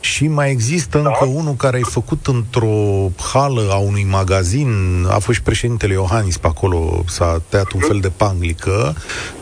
[0.03, 1.09] și mai există Da.
[1.09, 4.71] încă unul care e făcut într-o hală a unui magazin.
[5.11, 8.95] A fost și președintele Iohannis pe acolo, s-a tăiat un fel de panglică,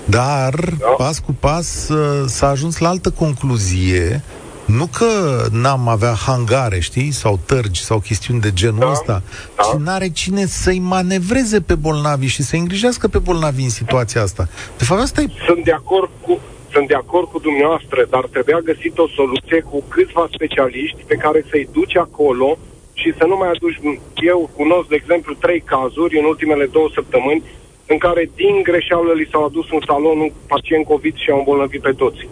[0.05, 0.87] dar Da.
[0.97, 4.23] pas cu pas uh, s-a ajuns la altă concluzie.
[4.65, 5.07] Nu că
[5.51, 9.23] n-am avea hangare, știi, sau tărgi, sau chestiuni de genul Da, ăsta,
[9.57, 9.63] da.
[9.63, 14.49] ci n-are cine să-i manevreze pe bolnavi și să-i îngrijească pe bolnavi în situația asta.
[14.79, 16.39] De fapt, asta e sunt de acord cu
[16.73, 21.45] sunt de acord cu dumneavoastră, dar trebuia găsit o soluție cu câțiva specialiști pe care
[21.51, 22.59] să-i duci acolo
[23.01, 23.79] și să nu mai aduci...
[24.33, 27.43] Eu cunosc, de exemplu, trei cazuri în ultimele două săptămâni
[27.93, 31.81] în care din greșeală li s-au adus în salon un pacient COVID și au îmbolnăvit
[31.89, 32.29] pe toți.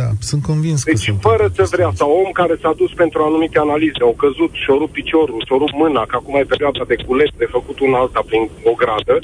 [0.00, 1.20] Da, sunt convins că Deci, sunt.
[1.28, 4.92] fără să vrea, sau om care s-a dus pentru anumite analize, au căzut și-au rupt
[4.92, 8.42] piciorul, și-au rupt mâna, că acum e perioada de culet, de făcut un alta prin
[8.70, 9.16] o gradă,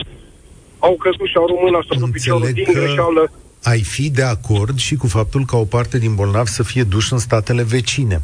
[0.79, 3.23] au căzut și-au rupt mâna, și-au rupt piciorul Înțeleg din că- greșeală.
[3.71, 7.13] Ai fi de acord și cu faptul ca o parte din bolnavi să fie duși
[7.13, 8.23] în statele vecine.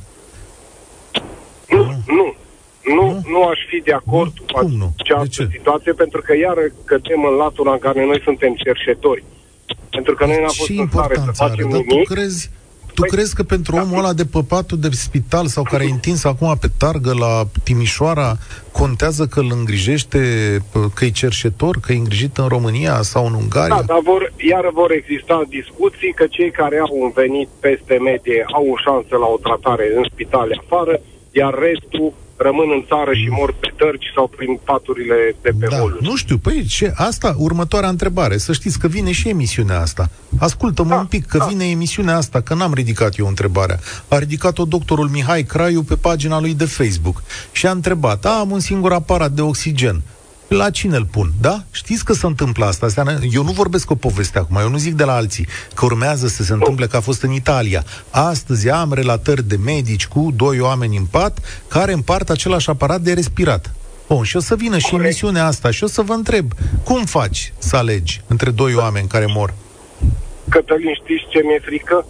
[1.69, 2.35] Nu, nu.
[2.95, 3.23] Nu, Nu?
[3.29, 4.45] nu aș fi de acord Nu?
[4.53, 4.93] cu Cum nu?
[4.99, 5.57] această De ce?
[5.57, 9.25] situație, pentru că iar cădem în latura în care noi suntem cerșetori.
[9.91, 11.51] Pentru că noi n-am fost Ce în stare să importanță are?
[11.53, 12.09] facem Dar tu nimic.
[12.09, 12.51] crezi,
[12.95, 13.83] tu Păi, crezi că pentru da.
[13.83, 17.45] omul ăla de pe patul de spital sau care e întins acum pe targă la
[17.65, 18.37] Timișoara,
[18.73, 20.19] contează că îl îngrijește,
[20.95, 23.75] că e cerșetor, că e îngrijit în România sau în Ungaria?
[23.75, 28.45] Da, dar vor, iar vor exista discuții că cei care au un venit peste medie
[28.55, 31.01] au o șansă la o tratare în spitale afară,
[31.31, 35.77] iar restul rămân în țară și mor pe tărci sau prin paturile de pe da,
[35.77, 36.05] holuri.
[36.09, 38.37] Nu știu, păi ce, asta, următoarea întrebare.
[38.37, 40.11] Să știți că vine și emisiunea asta.
[40.39, 41.45] Ascultă-mă da, un pic, că da.
[41.45, 43.79] vine emisiunea asta, că n-am ridicat eu întrebarea.
[44.09, 48.61] A ridicat-o doctorul Mihai Craiu pe pagina lui de Facebook și a întrebat, am un
[48.61, 50.03] singur aparat de oxigen
[50.53, 51.63] la cine îl pun, da?
[51.71, 52.87] Știți că se întâmplă asta.
[53.31, 56.43] Eu nu vorbesc o poveste acum, eu nu zic de la alții, că urmează să
[56.43, 57.85] se întâmple că a fost în Italia.
[58.11, 61.39] Astăzi am relatări de medici cu doi oameni în pat
[61.69, 63.75] care împart același aparat de respirat.
[64.09, 66.53] Bun, și o să vină și emisiunea asta și o să vă întreb,
[66.85, 69.55] cum faci să alegi între doi oameni care mor?
[70.49, 72.07] Cătălin, știți ce mi-e frică?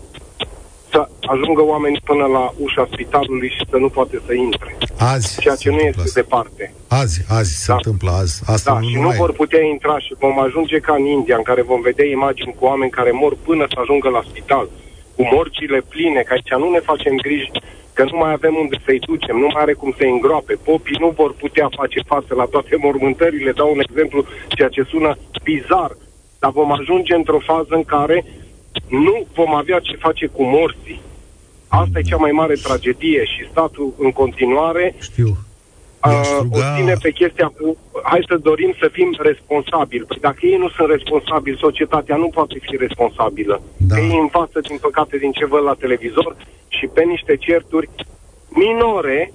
[0.93, 4.77] Să ajungă oamenii până la ușa spitalului și să nu poate să intre.
[4.99, 5.41] Azi.
[5.41, 6.21] Ceea ce nu este asta.
[6.21, 6.75] departe.
[6.89, 7.75] Azi, azi se da.
[7.75, 8.43] întâmplă, azi.
[8.47, 9.17] Asta da, nu și nu mai...
[9.17, 12.65] vor putea intra și vom ajunge ca în India, în care vom vedea imagini cu
[12.65, 14.69] oameni care mor până să ajungă la spital,
[15.17, 17.51] cu morcile pline, că aici nu ne facem griji
[17.93, 20.55] că nu mai avem unde să-i ducem, nu mai are cum să-i îngroape.
[20.65, 25.17] Popii nu vor putea face față la toate mormântările, dau un exemplu, ceea ce sună
[25.43, 25.91] bizar,
[26.39, 28.25] dar vom ajunge într-o fază în care
[28.89, 31.01] nu vom avea ce face cu morții.
[31.69, 35.37] Asta e cea mai mare tragedie și statul în continuare Știu.
[36.07, 40.05] Uh, o ține pe chestia cu hai să dorim să fim responsabili.
[40.05, 43.63] Păi dacă ei nu sunt responsabili, societatea nu poate fi responsabilă.
[43.77, 43.99] Da.
[43.99, 46.37] Ei învață, din păcate, din ce văd la televizor
[46.69, 47.89] și pe niște certuri
[48.49, 49.33] minore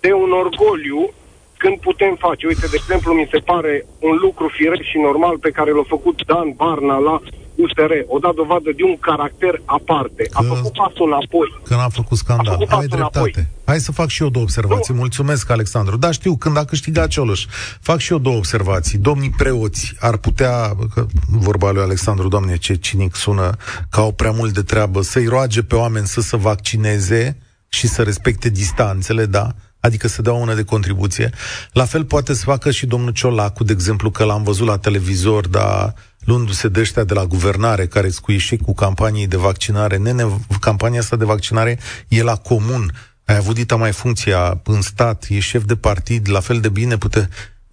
[0.00, 1.10] de un orgoliu
[1.56, 2.46] când putem face.
[2.46, 6.24] Uite, de exemplu, mi se pare un lucru firesc și normal pe care l-a făcut
[6.26, 7.20] Dan Barna la
[7.62, 10.22] USR o dat dovadă de un caracter aparte.
[10.22, 11.48] Că, a făcut pasul înapoi.
[11.64, 12.56] Că n-a făcut scandal.
[12.58, 13.18] Făcut Ai dreptate.
[13.18, 13.46] Înapoi.
[13.64, 14.94] Hai să fac și eu două observații.
[14.94, 15.00] Nu.
[15.00, 15.96] Mulțumesc, Alexandru.
[15.96, 17.46] Da, știu, când a câștigat Cioloș,
[17.80, 18.98] fac și eu două observații.
[18.98, 23.50] Domnii preoți ar putea, că vorba lui Alexandru, doamne, ce cinic sună,
[23.90, 28.02] că au prea mult de treabă, să-i roage pe oameni să se vaccineze și să
[28.02, 29.54] respecte distanțele, da?
[29.80, 31.30] adică să dea o mână de contribuție.
[31.72, 35.48] La fel poate să facă și domnul Ciolacu, de exemplu, că l-am văzut la televizor,
[35.48, 35.94] dar
[36.28, 40.26] luându-se de ăștia de la guvernare, care cu ieșit cu campanii de vaccinare, nene,
[40.60, 42.92] campania asta de vaccinare e la comun.
[43.24, 46.96] Ai avut dita mai funcția în stat, e șef de partid, la fel de bine
[46.96, 47.28] pute,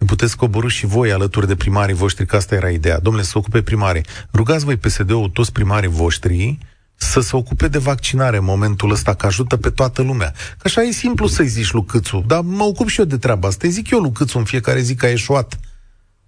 [0.05, 2.99] puteți coborâ și voi alături de primarii voștri, că asta era ideea.
[2.99, 4.05] Domnule, să ocupe primarii.
[4.33, 6.57] Rugați voi PSD-ul, toți primarii voștri,
[6.95, 10.31] să se ocupe de vaccinare în momentul ăsta, că ajută pe toată lumea.
[10.31, 13.47] Că așa e simplu să-i zici lui Câțu, dar mă ocup și eu de treaba
[13.47, 13.67] asta.
[13.67, 15.59] Îi zic eu lui Câțu în fiecare zi că a eșuat.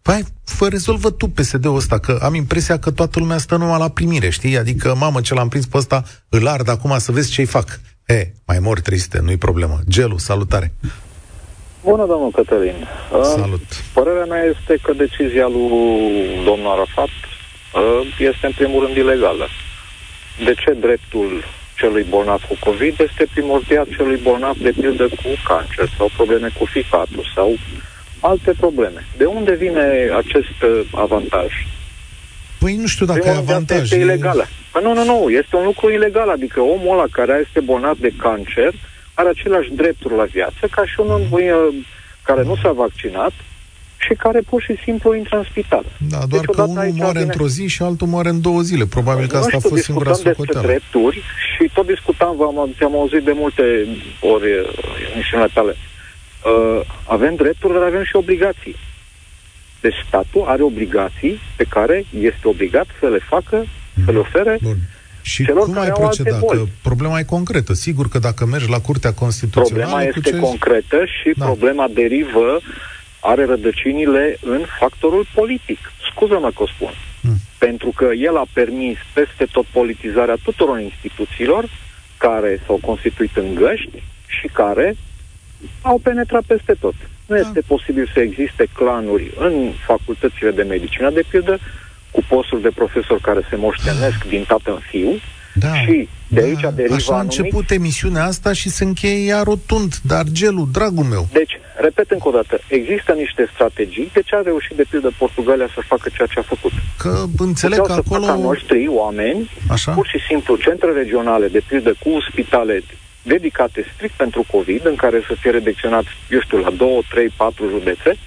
[0.08, 3.90] Păi, fă rezolvă tu PSD-ul ăsta, că am impresia că toată lumea stă numai la
[3.90, 4.58] primire, știi?
[4.58, 7.80] Adică, mamă, ce l-am prins pe ăsta, îl ard acum să vezi ce-i fac.
[8.06, 9.80] E, mai mor triste, nu-i problemă.
[9.90, 10.74] Gelu, salutare!
[11.84, 12.88] Bună, domnul Cătălin.
[13.24, 13.66] Salut.
[13.94, 17.14] Părerea mea este că decizia lui domnul Arafat
[18.20, 19.48] este în primul rând ilegală.
[20.46, 21.44] De ce dreptul
[21.76, 26.66] celui bolnav cu COVID este primordial celui bolnav de pildă cu cancer sau probleme cu
[26.66, 27.58] ficatul sau
[28.20, 29.06] alte probleme.
[29.18, 31.52] De unde vine acest uh, avantaj?
[32.60, 33.82] Păi nu știu dacă e avantaj.
[33.82, 34.46] Este ilegală.
[34.72, 38.14] Păi nu, nu, nu, este un lucru ilegal, adică omul ăla care este bolnav de
[38.18, 38.74] cancer
[39.14, 41.42] are același drepturi la viață ca și un om uh,
[42.24, 43.32] care nu s-a vaccinat
[43.98, 45.86] și care pur și simplu intră în spital.
[46.10, 47.24] Da, doar deci, că unul moare vine...
[47.24, 48.86] într-o zi și altul moare în două zile.
[48.86, 50.68] Probabil că asta a fost singura socoteală.
[50.68, 51.22] drepturi
[51.54, 53.64] și tot discutam, v-am, am auzit de multe
[54.20, 55.70] ori uh, în emisiunile tale.
[55.70, 55.97] Uh,
[57.08, 58.76] avem drepturi, dar avem și obligații.
[59.82, 63.56] Deci statul are obligații pe care este obligat să le facă,
[63.94, 64.04] mm.
[64.06, 64.78] să le ofere Bun.
[65.22, 66.40] Și celor cum ai proceda?
[66.40, 67.74] Că problema e concretă.
[67.74, 69.90] Sigur că dacă mergi la Curtea Constituțională...
[69.90, 70.40] Problema este ce...
[70.40, 71.46] concretă și da.
[71.46, 72.60] problema derivă
[73.20, 75.80] are rădăcinile în factorul politic.
[76.12, 76.94] Scuză-mă că o spun.
[77.22, 77.36] Mm.
[77.58, 81.70] Pentru că el a permis peste tot politizarea tuturor instituțiilor
[82.18, 84.96] care s-au constituit în găști și care
[85.82, 86.94] au penetrat peste tot.
[87.26, 87.42] Nu da.
[87.42, 91.60] este posibil să existe clanuri în facultățile de medicină, de pildă,
[92.12, 95.20] cu posturi de profesor care se moștenesc din tată în fiu,
[95.60, 99.42] da, și de da, aici deriva Așa a început emisiunea asta și se încheie ea
[99.42, 101.28] rotund, dar gelul, dragul meu.
[101.32, 105.68] Deci, repet încă o dată, există niște strategii, de ce a reușit de pildă Portugalia
[105.74, 106.72] să facă ceea ce a făcut?
[106.98, 108.26] Că înțeleg Puteau că acolo...
[108.26, 109.92] Să noștri oameni, Așa?
[109.92, 112.84] pur și simplu centre regionale, de pildă cu spitale
[113.28, 117.70] dedicate strict pentru COVID, în care să fie redecționat, eu știu, la 2, 3, 4
[117.70, 118.18] județe,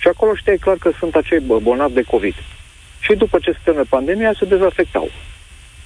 [0.00, 2.34] și acolo știai clar că sunt acei bolnavi de COVID.
[3.00, 5.10] Și după ce se termină pandemia, se dezafectau.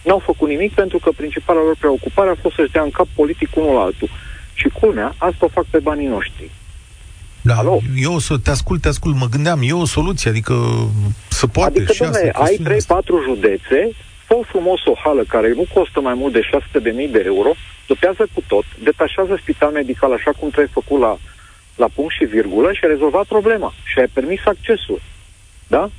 [0.05, 3.57] N-au făcut nimic pentru că principala lor preocupare a fost să-și dea în cap politic
[3.57, 4.09] unul altul.
[4.55, 6.51] Și culmea, asta o fac pe banii noștri.
[7.41, 7.81] Da, Alo?
[7.97, 10.55] eu o să te ascult, te ascult, mă gândeam, e o soluție, adică
[11.29, 12.45] să poate adică, și domne, asta.
[12.45, 13.91] ai 3-4 județe,
[14.43, 17.55] fă frumos o hală care nu costă mai mult de 600.000 de euro,
[17.87, 21.19] dopează cu tot, detașează spital medical așa cum trebuie făcut la
[21.77, 25.01] la punct și virgulă și a rezolvat problema și a permis accesul.
[25.67, 25.91] Da?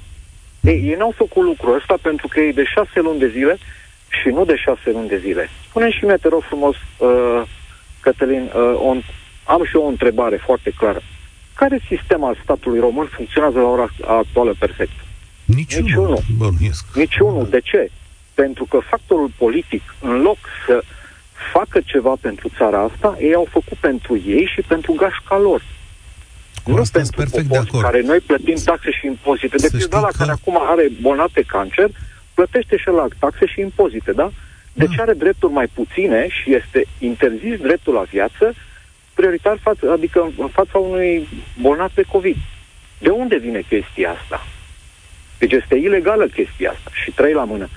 [0.61, 3.57] Ei, ei n-au făcut lucrul ăsta pentru că ei de șase luni de zile
[4.21, 5.49] și nu de șase luni de zile.
[5.69, 7.41] Spune și mie, te rog frumos, uh,
[7.99, 9.01] Cătălin, uh, on,
[9.43, 11.01] am și eu o întrebare foarte clară.
[11.55, 14.91] Care sistem al statului român funcționează la ora actuală perfect?
[15.45, 15.89] Niciunul.
[15.89, 16.53] Niciunul.
[16.93, 17.49] Niciunul.
[17.49, 17.91] De ce?
[18.35, 20.83] Pentru că factorul politic, în loc să
[21.53, 25.61] facă ceva pentru țara asta, ei au făcut pentru ei și pentru gașca lor.
[26.63, 27.83] Cu nu pentru perfect de acord.
[27.83, 29.55] care noi plătim taxe și impozite.
[29.57, 30.17] De pildă la că...
[30.17, 31.89] care acum are bolnav pe cancer,
[32.33, 34.31] plătește și la taxe și impozite, da?
[34.73, 35.01] Deci da.
[35.01, 38.53] are drepturi mai puține și este interzis dreptul la viață
[39.13, 41.27] prioritar față, adică în fața unui
[41.61, 42.35] bolnav pe COVID.
[42.97, 44.45] De unde vine chestia asta?
[45.37, 47.69] Deci este ilegală chestia asta și trei la mână.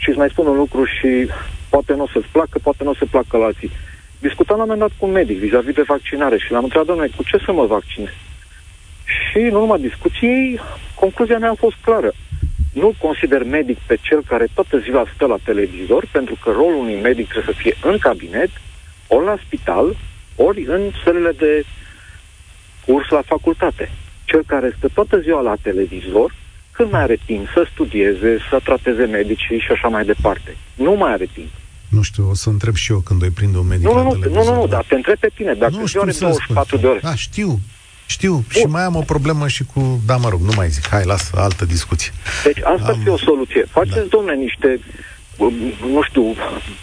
[0.00, 1.10] Și îți mai spun un lucru și
[1.68, 3.70] poate nu o să-ți placă, poate nu o să placă la alții.
[4.18, 7.10] Discutam la un moment dat cu un medic vis-a-vis de vaccinare și l-am întrebat, domnule,
[7.16, 8.12] cu ce să mă vaccinez?
[9.04, 10.60] Și în urma discuției,
[10.94, 12.12] concluzia mea a fost clară.
[12.72, 17.00] Nu consider medic pe cel care toată ziua stă la televizor, pentru că rolul unui
[17.00, 18.50] medic trebuie să fie în cabinet,
[19.06, 19.96] ori la spital,
[20.36, 21.64] ori în sălile de
[22.86, 23.90] curs la facultate.
[24.24, 26.34] Cel care stă toată ziua la televizor,
[26.78, 30.56] când mai are timp să studieze, să trateze medicii și așa mai departe.
[30.74, 31.52] Nu mai are timp.
[31.88, 34.10] Nu știu, o să întreb și eu când îi prind un medic nu, la nu,
[34.10, 34.44] televizor.
[34.44, 35.52] Nu, nu, nu, dar te întreb pe tine.
[35.54, 36.98] Dacă nu știu are 24 de ore.
[37.02, 37.60] Da, știu.
[38.06, 38.32] Știu.
[38.32, 38.44] Bun.
[38.60, 40.00] Și mai am o problemă și cu...
[40.06, 40.88] Da, mă rog, nu mai zic.
[40.88, 42.12] Hai, lasă altă discuție.
[42.44, 42.94] Deci asta am...
[42.94, 43.64] ar fi o soluție.
[43.70, 44.16] Faceți, da.
[44.16, 44.80] domne, niște
[45.92, 46.34] nu știu,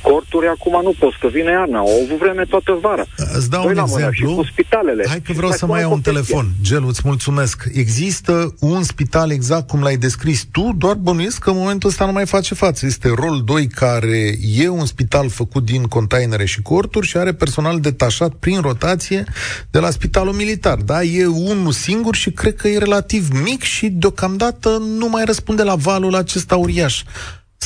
[0.02, 3.06] corturi acum nu poți, că vine iarna, au avut vreme toată vara.
[3.34, 4.30] Îți dau un exemplu.
[4.30, 5.04] Și cu spitalele.
[5.08, 6.46] Hai că vreau să mai iau un telefon.
[6.62, 7.64] Gelu, îți mulțumesc.
[7.74, 12.12] Există un spital exact cum l-ai descris tu, doar bănuiesc că în momentul ăsta nu
[12.12, 12.86] mai face față.
[12.86, 17.80] Este rol 2 care e un spital făcut din containere și corturi și are personal
[17.80, 19.24] detașat prin rotație
[19.72, 20.78] de la spitalul militar.
[20.78, 25.64] Da, e unul singur și cred că e relativ mic și deocamdată nu mai răspunde
[25.64, 27.04] la valul acesta uriaș.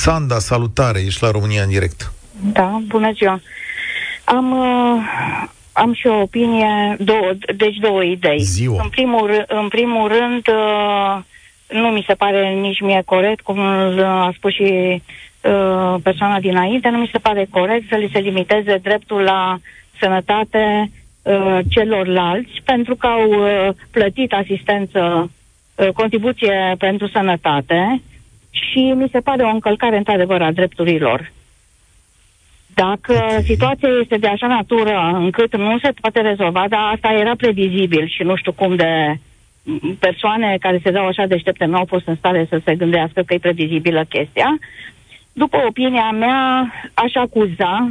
[0.04, 2.12] Sanda, salutare, ești la România în direct.
[2.52, 3.40] Da, bună ziua.
[4.24, 5.02] Am, uh,
[5.72, 8.38] am și o opinie, două, deci două idei.
[8.38, 8.82] Ziua.
[8.82, 11.18] În primul, în primul rând, uh,
[11.68, 15.02] nu mi se pare nici mie corect, cum a spus și
[15.42, 19.58] uh, persoana dinainte, nu mi se pare corect să li se limiteze dreptul la
[20.00, 20.90] sănătate
[21.22, 25.30] uh, celorlalți, pentru că au uh, plătit asistență,
[25.74, 28.00] uh, contribuție pentru sănătate
[28.50, 31.32] și mi se pare o încălcare într-adevăr a drepturilor.
[32.74, 33.42] Dacă okay.
[33.42, 38.22] situația este de așa natură încât nu se poate rezolva, dar asta era previzibil și
[38.22, 39.18] nu știu cum de
[39.98, 43.34] persoane care se dau așa deștepte nu au fost în stare să se gândească că
[43.34, 44.58] e previzibilă chestia.
[45.32, 47.90] După opinia mea, aș acuza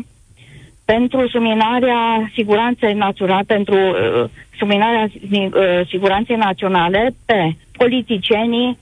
[0.86, 8.78] pentru suminarea siguranței naționale, pentru uh, suminarea uh, siguranței naționale pe politicienii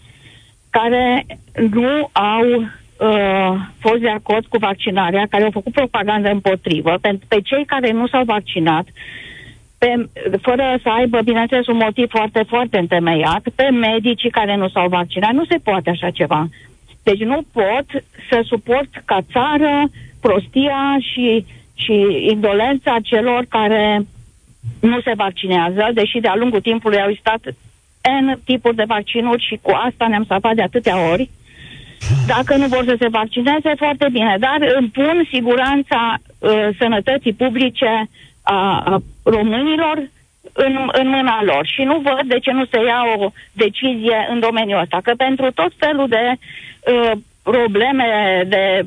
[0.79, 1.25] care
[1.71, 7.41] nu au uh, fost de acord cu vaccinarea, care au făcut propagandă împotrivă, pentru pe
[7.41, 8.85] cei care nu s-au vaccinat,
[9.77, 10.09] pe,
[10.41, 15.31] fără să aibă, bineînțeles, un motiv foarte, foarte întemeiat, pe medicii care nu s-au vaccinat.
[15.31, 16.47] Nu se poate așa ceva.
[17.03, 17.85] Deci nu pot
[18.29, 19.89] să suport ca țară
[20.21, 24.05] prostia și, și indolența celor care
[24.79, 27.41] nu se vaccinează, deși de-a lungul timpului au stat
[28.21, 31.29] N tipuri de vaccinuri și cu asta ne-am salvat de atâtea ori.
[32.27, 38.09] Dacă nu vor să se vaccineze, foarte bine, dar îmi pun siguranța uh, sănătății publice
[38.41, 40.09] a, a românilor
[40.53, 44.39] în, în mâna lor și nu văd de ce nu se ia o decizie în
[44.39, 47.11] domeniul ăsta, că pentru tot felul de uh,
[47.43, 48.85] probleme, de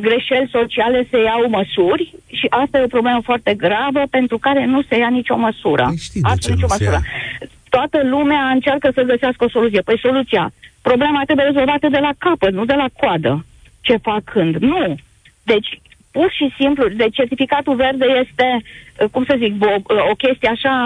[0.00, 4.82] greșeli sociale se iau măsuri și asta e o problemă foarte gravă pentru care nu
[4.82, 5.84] se ia nicio măsură.
[5.84, 7.00] Păi Absolut nicio măsură.
[7.02, 9.80] Ia toată lumea încearcă să găsească o soluție.
[9.80, 10.52] Păi soluția,
[10.82, 13.44] problema trebuie rezolvată de la capăt, nu de la coadă.
[13.80, 14.54] Ce fac când?
[14.56, 14.94] Nu.
[15.42, 20.10] Deci, pur și simplu, de deci certificatul verde este, uh, cum să zic, o, uh,
[20.10, 20.76] o chestie așa,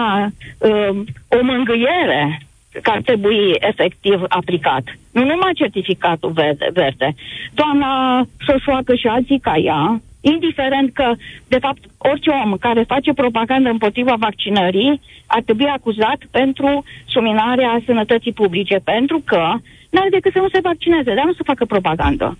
[0.57, 0.89] uh,
[1.27, 2.41] o mângâiere
[2.81, 4.83] care ar trebui efectiv aplicat.
[5.11, 6.67] Nu numai certificatul verde.
[6.73, 7.15] verde.
[7.53, 7.91] Doamna
[8.45, 11.13] Șoșoacă și alții ca ea indiferent că,
[11.47, 18.33] de fapt, orice om care face propagandă împotriva vaccinării ar trebui acuzat pentru suminarea sănătății
[18.33, 19.53] publice, pentru că
[19.89, 22.37] nu are decât să nu se vaccineze, dar nu să facă propagandă.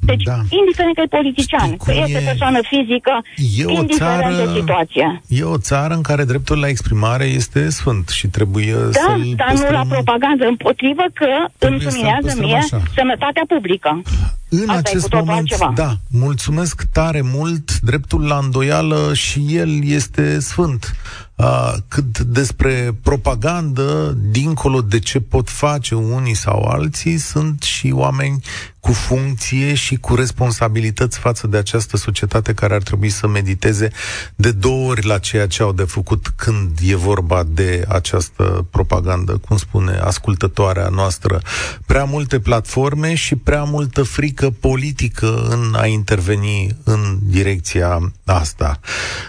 [0.00, 0.38] Deci, da.
[0.60, 2.24] indiferent că e politician, că este e...
[2.24, 3.14] persoană fizică,
[3.58, 5.22] e o indiferent țară, de situație.
[5.28, 9.48] E o țară în care dreptul la exprimare este sfânt și trebuie da, să dar
[9.50, 9.72] păstrăm...
[9.72, 11.28] nu la propagandă împotrivă că
[11.58, 12.82] îmi suminează mie așa.
[12.94, 14.02] sănătatea publică.
[14.48, 15.72] În Asta acest moment, altceva.
[15.74, 20.94] da, mulțumesc tare mult, dreptul la îndoială și el este sfânt.
[21.40, 28.42] Uh, cât despre propagandă, dincolo de ce pot face unii sau alții, sunt și oameni
[28.80, 33.90] cu funcție și cu responsabilități față de această societate care ar trebui să mediteze
[34.36, 39.40] de două ori la ceea ce au de făcut când e vorba de această propagandă,
[39.48, 41.40] cum spune ascultătoarea noastră.
[41.86, 48.80] Prea multe platforme și prea multă frică politică în a interveni în direcția asta.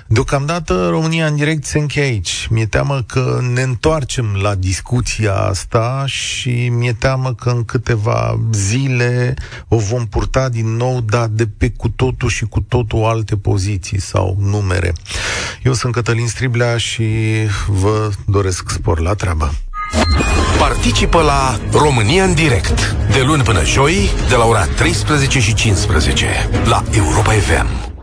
[0.07, 2.47] Deocamdată România în direct se încheie aici.
[2.49, 9.33] Mi-e teamă că ne întoarcem la discuția asta și mi-e teamă că în câteva zile
[9.67, 13.99] o vom purta din nou, dar de pe cu totul și cu totul alte poziții
[13.99, 14.93] sau numere.
[15.63, 17.03] Eu sunt Cătălin Striblea și
[17.67, 19.53] vă doresc spor la treabă.
[20.59, 26.49] Participă la România în direct, de luni până joi, de la ora 13 și 15,
[26.65, 27.90] la Europa FM.